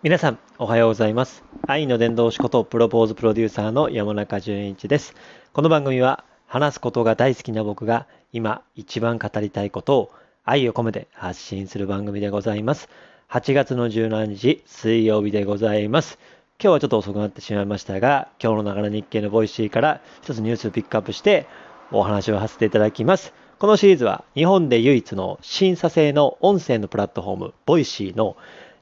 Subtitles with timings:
[0.00, 1.42] 皆さん、おはようございます。
[1.66, 5.16] 愛の伝道師ことプロポーズプロデューサーの山中淳一です。
[5.52, 10.10] この番組は、話すことが大好きな僕が今一番語りたいことを
[10.44, 12.88] 愛を込めて発信する番組でございます。
[13.28, 16.20] 8月の17日水曜日でございます。
[16.62, 21.48] 今日はちょっと遅くなってしまいましたが、今日のながら日経のボイシーから一つニュースをピックアップして
[21.90, 23.34] お話をさせていただきます。
[23.58, 28.36] このシリーズは日本で唯一の審査制の音声のプラットフォーム、ボイシーの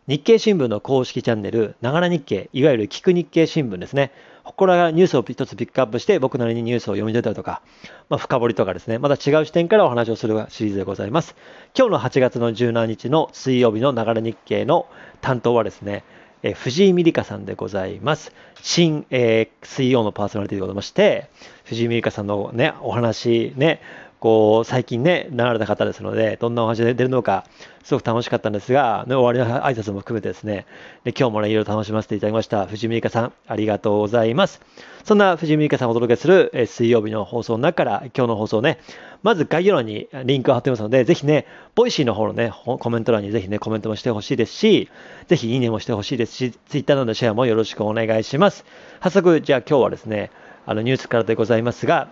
[0.09, 4.13] 日経新聞の公式チャンネル、ながら日経、いわゆる聞く日経新聞ですね。
[4.45, 7.61] ここらがニュースを一つピックアップして、僕なりにニュースを読み解いたりとか、
[8.09, 11.35] まあ、深掘りとかですね、また違う視点からお話をするシリーズでございます。
[11.77, 14.87] 今日の8月の17日の水曜日のながら日経の
[15.23, 16.05] 担当はですね、
[16.45, 18.33] え藤井美里香さんでございます。
[18.63, 21.29] 新、えー、水曜のパーソナリティでございまして、
[21.65, 23.81] 藤井美里香さんのね、お話ね、
[24.21, 27.45] こう、最近ね、なられた方ですので、どんなお話で出るのか、
[27.85, 30.67] すごく楽しかったんですが、ね、終わりの挨拶も含めてですね、
[31.05, 32.67] で今日もね、いろいろ楽しませていただきました。
[32.67, 34.61] 藤井美香さん、ありがとうございます。
[35.05, 38.79] そんな藤井美香さんをお届けする、え水曜日の放送の中から、今日の放送ね、
[39.23, 44.89] まず概要欄にリンクを貼ってますので、ぜひね、ボイシーの方のね、コメント欄にぜひね、コメントもしてほしいですし、
[45.29, 48.65] ぜひいいねもしてほしいですし、ツイッターなどのシェアもよろしくお願いします。
[49.03, 50.31] 早速、じゃあ今日はですね、
[50.65, 52.09] あのニュースからでございますが、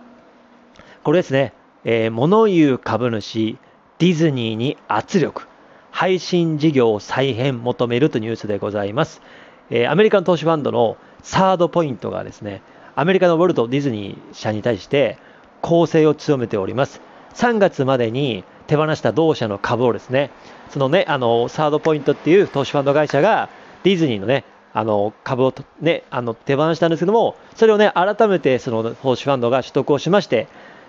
[1.03, 1.53] これですね、
[1.87, 3.59] えー、物言う株主、
[3.99, 5.47] ディズニーに圧力、
[5.91, 9.21] 配信事業再編求めるというニュースでございます。
[9.69, 12.63] えー、アメリカの投資ファンドのサードポイントがですね、
[12.95, 15.19] アメリカのウォルト・ディズニー社に対して
[15.61, 17.01] 攻勢を強めております。
[17.35, 20.31] 3月までに手放した同社の株をですね、
[20.71, 23.49] そのね、あの、サードポイントっていう投資ファンド会社が
[23.83, 30.47] ディズニーのね、あの株をね、あの手放したんですけども、それをね、改めてその投資ファンドが取得をしまして、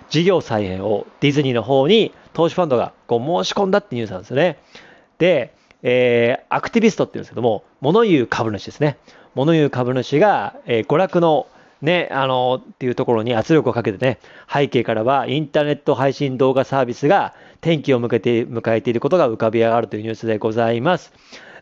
[0.09, 4.57] 事業再編をディズニーの方に投資ファンドがこう申し込んだってニュースなんですよね。
[5.17, 8.97] で、えー、アクティビストっていうんですけども、物言う株主ですね。
[9.35, 11.47] 物言う株主が、えー、娯楽の
[11.81, 14.19] ね、あのっていうところに圧力をかけてね、
[14.51, 21.13] 背景からはインターネット配信動画サービスが転機を向けて迎えていることが浮かび上がるというニュースでございます。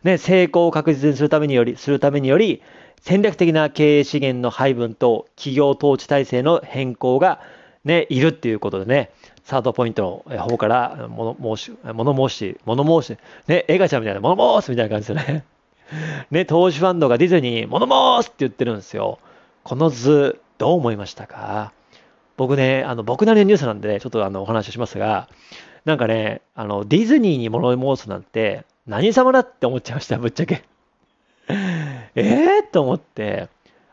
[0.04, 2.62] ね、成功を確実にするためにより、するためにより、
[3.02, 7.40] 戦略的な経営資源の配分と企業統治体制の変更が
[7.86, 9.10] ね、いるっていうことでね、
[9.44, 15.44] サードポイントの方から物申し、物申し、物申し、ね、映画ちゃんみたいな、物申すみたいな感じですよね。
[16.32, 17.86] ね、投資ファンドがディズニー物
[18.20, 19.20] 申すって言ってるんですよ。
[19.62, 21.72] この図、どう思いましたか？
[22.36, 25.28] 僕ね、あの、僕なりのニュースなんで、ね、ちょっとあの、お話をしますが、
[25.84, 30.64] なんかね、あの、ディズニーに物申すなんて、何様だって思っちゃいました、ぶっちゃけ。
[31.48, 31.54] え
[32.16, 33.48] えー、と思って、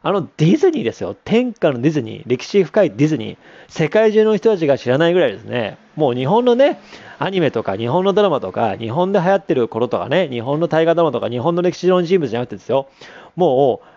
[0.05, 1.15] あのディズニーですよ。
[1.23, 2.23] 天下のディズニー。
[2.27, 3.37] 歴史深いディズニー。
[3.69, 5.77] 世界中の人たちが知らないぐらいですね。
[5.95, 6.81] もう日本のね、
[7.19, 12.89] アニメとか日本のドラマとか、日本で流行ってる頃とかね、日本の大河ドラマとか、日本の歴史上の人物じゃなくてですよ。
[13.37, 13.87] もう、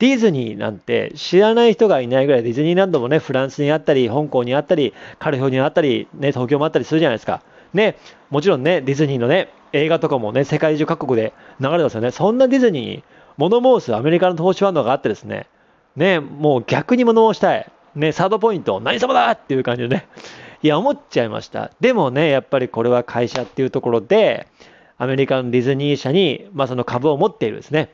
[0.00, 7.40] ディズニーなんて知らない人がいないぐらいディズニーランドもね、フランスにあったり、香港にあったり、カリフォルニアにあったり、ね、東京もあったりするじゃないですか。
[7.72, 7.96] ね、
[8.30, 12.10] もちろんね、ディズニーのね、映画とかもね、世界中各国で流れてますよね。
[12.10, 13.02] そんなディズニー
[13.36, 15.46] 物申すアメリカの投資ファンドがあってですね、
[15.96, 17.70] ね、もう逆に物申したい。
[17.94, 20.06] ね、サードポイント、何様だっていう感じでね。
[20.62, 21.70] いや、思っちゃいました。
[21.80, 24.46] でもね、やっぱりこれは会社っていうところで、
[24.96, 27.92] アメリカのディズニー社に、まあ、その株を持っているんですね。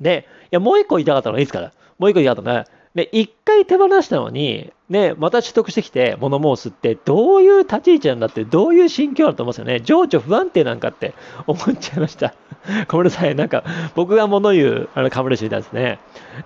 [0.00, 1.72] で、いや、もう一個言いたかったのはいいですから。
[1.98, 9.80] もう一個言いたかったのは、ね、一回手放したのに、ね、また取得してきて物申すって、どういう立ち位置なんだって、どういう心境だと思うんですよね。
[9.80, 11.14] 情緒不安定なんかって
[11.46, 12.34] 思っちゃいました。
[12.88, 13.34] ごめんなさい。
[13.34, 13.64] なんか、
[13.94, 15.98] 僕が物言うあの株主みたいですね。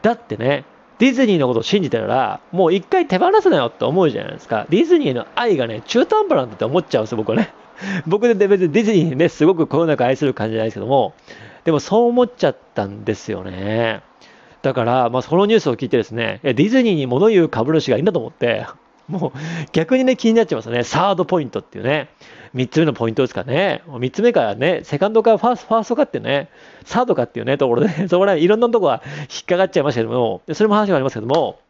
[0.03, 0.65] だってね、
[0.99, 4.67] ディズニーのことを信じてたら、もう一回手放すなよって思うじゃないですか。
[4.69, 7.51] ディズニーの愛がね、中途半端なんだって思っちゃうんですよ、僕はね。
[8.07, 11.15] 僕で別にディズニーね、すごくこよなく愛する感じじゃないですけども、
[11.65, 14.03] でもそう思っちゃったんですよね。
[14.69, 18.67] だから、まあ、そのニュースを聞いてですね、ディズニーに物言う株主がいいんだと思って、
[19.09, 19.39] もう
[19.73, 20.85] 逆にね、気になっちゃいますね。
[20.85, 22.11] サードポイントっていうね。
[22.55, 23.83] 3つ目のポイントですかね。
[23.87, 26.51] 3つ目からね、セカンドかファースファーストかってね、
[26.85, 31.61] サードかっていうね、ところでね、 そこらいろんなところが引っかかっちゃいましたけども、それも話がありますけども、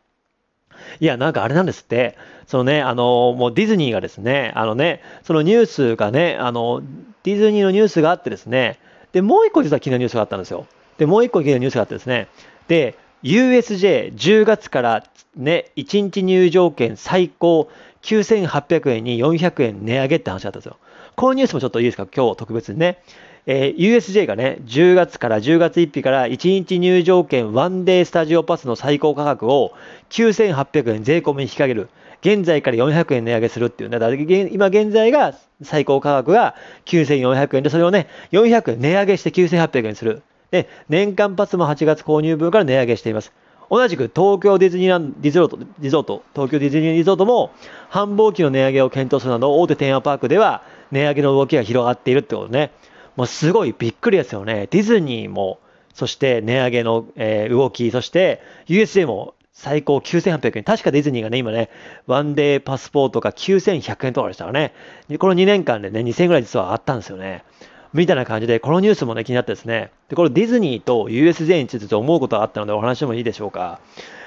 [0.99, 2.17] いや、なんかあれなんですって、
[2.49, 6.83] そのね、あの、もうディズニーがですね、あのね、そのニュースがね、あの、
[7.23, 8.81] ディズニーのニュースがあってですね、
[9.13, 10.67] で、もう一個実は気になるニュースがあったんですよ。
[10.99, 12.29] で、もう一個気になるニュースがあってですね、
[12.69, 15.05] で、USJ10 月から
[15.37, 17.69] ね、1日入場券最高
[18.03, 20.77] 9800円に400円値上げって話だったんですよ。
[21.17, 22.07] このニュースもちょっといいですか？
[22.15, 23.03] 今日特別にね。
[23.51, 29.73] えー、USJ がね、10月から10月1日から1日入場券ワンデースタジオパスの最高価格を
[30.11, 31.89] 9800円税込みに引き上げる。
[32.21, 33.99] 現在から400円値上げするっていうね。
[33.99, 36.55] だ今現在が最高価格が
[36.85, 40.23] 9400円で、それをね、400円値上げして9800円にする。
[40.51, 43.33] で、年間パスも8月購入分から値上げしています。
[43.71, 47.51] 同じく東京ディズニーランドリゾート、リゾート、東京ディズニーリゾートも
[47.91, 52.71] 繁忙期の値上げを検討するなど大手テーマパークでは値上げの動きが広がっているってことね。
[53.17, 54.69] もうすごいびっくりですよね。
[54.71, 55.59] ディズニーも、
[55.93, 60.65] そして値上げの、えー、動き、そして USJ も最高9800円。
[60.65, 61.69] 確かディズニーがね、今ね、
[62.07, 64.73] ワンデーパスポートが9100円とかでしたからね。
[65.19, 67.45] この2年間でね、2000円ぐらい実はあったんですよね。
[67.93, 69.91] みたいな感じで、このニュースもね、気になってですね。
[70.09, 73.81] で、これディズニーと USJ について思うことがあったのでお話してもいいでしょうか。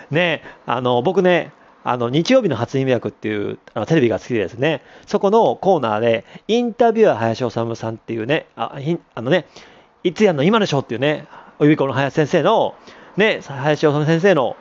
[0.09, 1.51] ね、あの、僕ね、
[1.83, 8.77] あの、日曜日の初耳役っていうあのテレビが好きでですね、そこのコーナーで、インタビュアー林修さんっていうね、あ
[9.15, 9.45] あのね、
[10.03, 11.27] いつやんの今でしょっていうね、
[11.59, 12.75] お指子の林先生の、
[13.17, 14.57] ね、林修先生の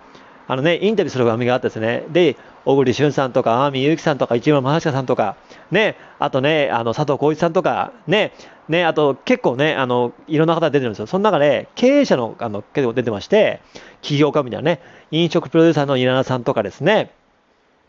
[0.51, 5.37] あのね、インタビューする番組があってですね、で、小栗旬さんとか、天海祐希さんとか、市村正親さんとか、
[5.71, 8.33] ね、あとね、あの佐藤浩市さんとか、ね、
[8.69, 11.07] ね、あと結構ね、あのいろんな方が出てるんですよ。
[11.07, 13.61] その中で、経営者のあの結構出てまして、
[14.03, 14.81] 起業家みたいなね、
[15.11, 17.11] 飲食プロデューサーの稲田さんとかですね、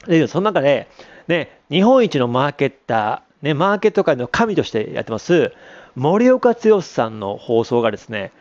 [0.07, 0.88] でその中で、
[1.27, 5.53] ね、日本一のマーケッター、ね、マーケット界の神としてやってます、
[5.95, 8.31] 森岡剛さんの放送がですね、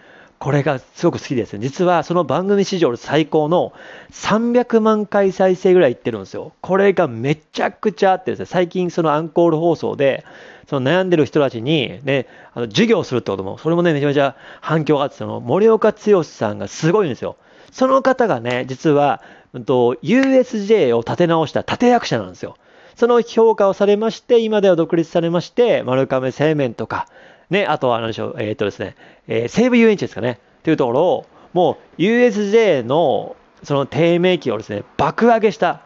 [0.41, 1.59] これがすごく好きですね。
[1.59, 3.75] 実はその番組史上最高の
[4.11, 6.55] 300万回再生ぐらいいってるんですよ。
[6.63, 10.25] これがめちゃくちゃあってですね、最近そのアンコール放送で、
[10.67, 17.37] その悩んでる人たちにね、あの授業するってことも、それもね、めちゃめちゃ反響があって、その森岡剛さんがすごいんですよ。
[17.71, 19.21] その方がね、実は、
[19.53, 22.57] うん、USJ を立て直した立役者なんですよ。
[22.97, 27.09] その評価をされまして、今では独立されまして、丸亀製麺とか、
[27.51, 28.97] ね、あとは何でしょう、えー、っとですね、
[29.29, 35.83] えー、西武遊園地ですかね、というところを、もう USJ のその低迷期をですね、爆上げした。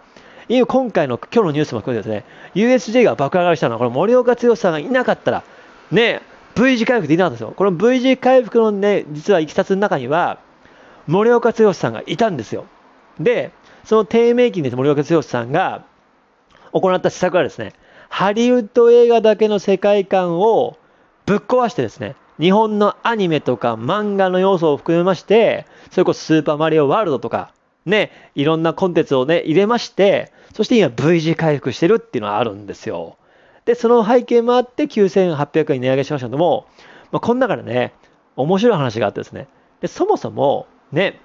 [0.48, 5.42] 今回の今日のニュースも含めてですね、USJ が爆上がりしたのは、この森岡剛さんがいなかったら、
[5.90, 6.20] ね、
[6.54, 7.54] V 字回復できなかったんですよ。
[7.56, 10.38] この V 字回復のね、実はいきさつの中には、
[11.06, 12.66] 森岡剛さんがいたんですよ。
[13.18, 13.52] で、
[13.84, 15.84] その低迷期に森岡剛さんが
[16.72, 17.72] 行った施策はですね、
[18.08, 20.76] ハリウッド映画だけの世界観を
[21.26, 27.52] ぶっ壊してですね、日本のアニメとか漫画の要素を含めまして、それこそスーパーマリオワールドとか、
[27.86, 33.16] ね、いろんなコンテンツをね、入れまして、そして今 V 字回復してるっていうのがあるんですよ。
[33.64, 36.66] で、その背景もあって9800円値上げしましたけども、
[37.12, 37.94] まあ、この中でね、
[38.36, 39.48] 面白い話があってですね、
[39.80, 41.20] でそもそもね、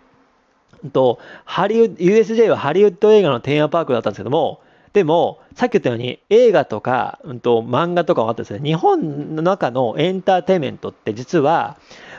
[0.94, 4.62] とハリウッド USJ はハリウッド映画のテーマパークだったんですけども、
[4.94, 11.78] でも、さっき言ったように映画とか、うん、と漫画とかもあってですね、日本の中のエンターテインメントって実は、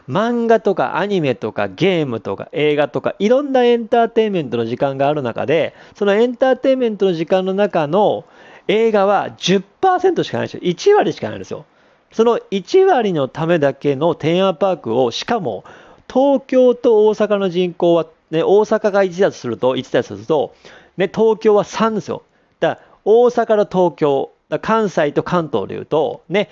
[0.08, 8.25] 漫画とかアニメとかゲームとか映画とかいろんなエンターテインメントの時間がある中で、そのエンターテインメントの時間の中の
[8.69, 10.61] 映画は10%しかないんですよ。
[10.62, 11.64] 1割しかないんですよ。
[12.12, 15.64] その1割のためだけのテーマパークを、しかも
[16.12, 20.55] 東京と大阪の人口は、ね、大阪が1だとすると、1だとすると、
[20.96, 22.23] ね、東京は3ですよ。
[22.61, 24.31] だ大阪と東京、
[24.61, 26.49] 関西と関東でいうと、ね、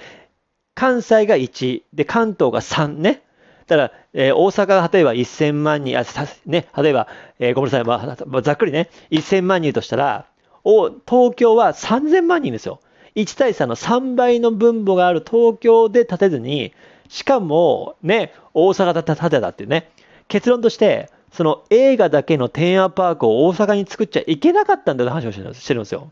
[0.75, 3.23] 関西が1、で、関東が3ね。
[3.67, 6.05] だ、えー、大阪が例えば1000万人、あ、
[6.47, 7.09] ね、例えば、
[7.39, 10.27] えー、ごめんなさい、まあ、ざっくりね、1000万人としたら、
[10.65, 12.81] お東京は3000万人ですよ。
[13.15, 16.73] 1対3の3倍の分母がある東京で建てずに、
[17.09, 19.91] しかも、ね、大阪で建てたっていうね、
[20.29, 25.37] 結論として、その映画だけのテーマパークを大阪に作っちゃいけなかったんだって話をし
[25.67, 26.11] てるんですよ。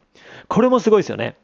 [0.48, 1.36] これもすごいですよね。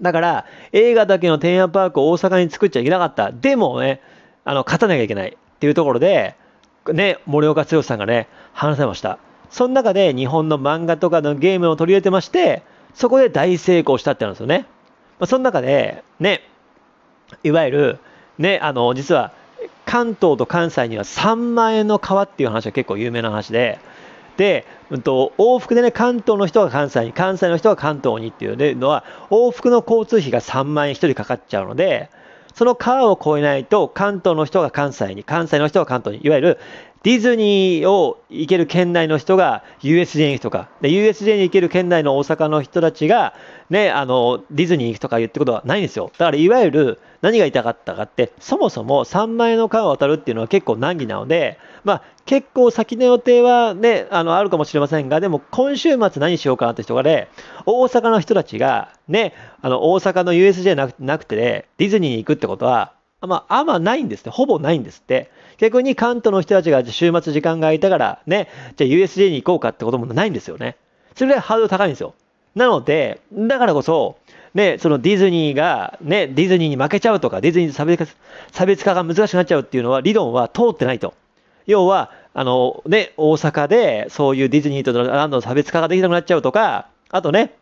[0.00, 3.32] だから、映画だけのテーマパークを大阪に作っちゃいけなかった。
[3.32, 4.00] でもね、
[4.44, 6.36] あの、勝たなきゃいけないっていうところで、
[6.92, 9.18] ね、森岡剛さんがね、話せました。
[9.50, 12.62] その中で日本の漫画とかのゲームを取り入れてまして、
[12.94, 14.66] そこで大成功したってなんですよね。
[15.18, 16.42] まあ、その中で、ね、
[17.42, 17.98] いわゆる、
[18.38, 19.32] ね、あの、実は、
[19.86, 23.78] 関東と関西には3万円の川っていう話は結構有名な話で、
[24.36, 32.10] で、うんと、往復でね、関東の人が関西に、関西の人が関東にっていうのは、往復の交通費が3万円1人かかっちゃうので、
[32.54, 36.58] その川を越えないと、関東の人が関西に、関西の人が関東に、いわゆる
[37.04, 43.34] ディズニーを行ける県内の人が USJ に行くとか、で USJ に行ける県内の大阪の人たちが、
[43.68, 46.10] ね、あのディズニーに行くとか言ってことはないんですよ。
[46.16, 57.28] だからいわゆる何が言いたかったかって、そもそも3万円の川を渡るっていうのは結構難儀なので、まあ、結構先の予定はね、あのあるかもしれませんが、でも今週末何しようかなって人がね、
[57.66, 64.32] 大阪の人たちが、ね、あの大阪の USJ なくなくて、ね、ディズニーに行くってことは、まあ、あんまないんですね。
[64.32, 65.30] ほぼないんですって。
[65.58, 70.76] 逆に関東の人たちが週末時間が空いたからね、じゃあ USJ に行こうかってこともないんですよね。
[71.14, 72.14] それぐらいハードル高いんですよ。
[72.54, 74.16] なので、だからこそ、
[74.54, 78.12] ね、そのディズニーが、ね、ディズニーに負けちゃうとか、ディズニーと差別化
[78.52, 81.14] 差別化が難しくなっちゃうっていうのは、理論は通ってないと。
[81.66, 87.54] 要は、あの、ね、大阪で、そういうディズニーとランドの差別化ができなくなっちゃうとか、あとね、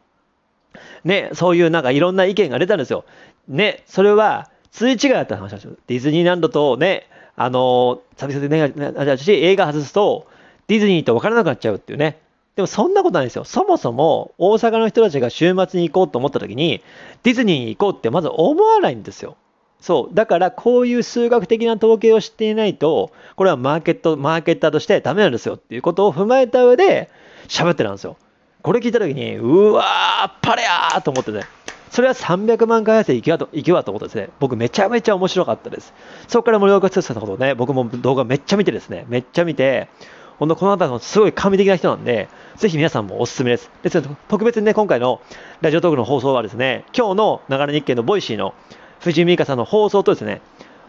[1.04, 3.04] ね、そういうなんかいろんな意見が出たんですよ。
[3.49, 5.76] ね、それは、通違いだった話なんですよ。
[5.87, 7.06] ディズニーランドとね、
[7.37, 10.27] あの、差別化でなっし、映画外すと、
[10.69, 12.19] ディズニーと分からなくなっちゃうっていうね。
[12.57, 13.45] でもそんなことないですよ。
[13.45, 16.83] そもそも大阪の人たちが週末に行こうと思った時に、
[17.23, 19.37] ディズニーに行こうってまず思わないんですよ。
[19.81, 20.15] そう。
[20.15, 27.11] だからこういう数学的な統計を知っていないと、これはマーケット、マーケッターとしてダメなんですよっていうことを踏まえた上で
[27.49, 28.17] 喋ってたんですよ。
[28.62, 31.41] これ聞いた時に、うわー、パレやーと思ってね。
[31.92, 35.92] それは300万回再生いくわと、いくわと思ってですね、僕めちゃめちゃ面白かったです。
[36.26, 39.88] そこから森岡毅さんのことをね、僕も動画めっちゃ見てですね、めっちゃ見て、
[40.38, 43.70] 本当この方のすごい神的な人なんで、ぜひ皆さんもおすすめです。
[43.82, 45.20] ですので、特別にね、今回の
[45.61, 48.54] ラジオトークの放送はですね、今日のながら日経のボイシーの
[49.00, 50.40] 藤井美香さんの放送とですね、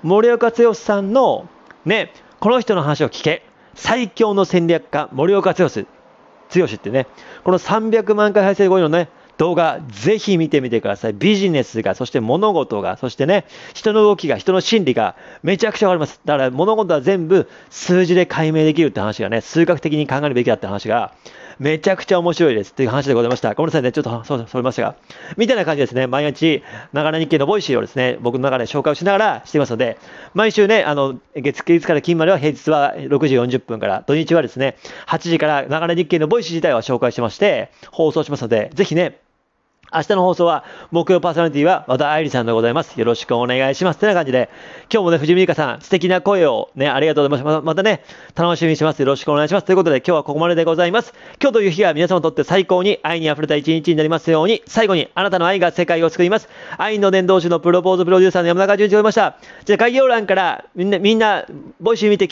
[0.04, 1.50] 森岡毅さんの
[1.84, 3.44] ね、この人の話を聞け、
[3.76, 7.08] 最強の戦略家、森岡剛、剛ってね、
[7.44, 11.14] この300万回再生超えのね、動画、ぜひ見てみてください。
[11.14, 16.22] ビジネスが、そして物事が、そしてね、人の動きが、人の心理がめちゃくちゃわかります。
[16.26, 21.14] だから物事は全部数字で解明できるって話がね、数学的に考えるべきだって話が、
[21.60, 23.54] めちゃくちゃ面白いですっていう話でございました。
[23.54, 24.96] ごめんなさいね、ちょっとそそれましたが。
[25.38, 26.64] みたいな感じですね、毎日、
[26.94, 29.98] ながら日経のボイシーをですね、僕の中で紹介をしながらしていますので、
[30.34, 39.20] 毎週ね、あの、月月から金までは平日は6時40分から、土日はですね、8時からながら日経のボイシー自体は紹介してまして、放送しますので、ぜひね、
[39.96, 43.00] 明日の放送は、木曜パーソナリティは和田愛理さんでございます。
[43.00, 44.00] よろしくお願いします。
[44.00, 44.50] てな感じで、
[44.92, 47.64] 今日もね、藤井美香さん、素敵な声をね、ありがとうございます。
[47.64, 48.04] またね、
[48.36, 49.00] 楽しみにします。
[49.00, 49.66] よろしくお願いします。
[49.66, 51.14] ということで、今日はここまででございます。
[51.40, 56.50] 今日という日が皆様にとって最高に愛に溢れた一日になりますように、最後にあなたの愛が世界を救います。
[56.78, 59.38] 愛の伝道師のプロポーズプロデューサーの山中淳一でございました。
[59.66, 61.46] じゃあ、概要欄からみんな、みんな、
[61.80, 62.28] ボイシー見て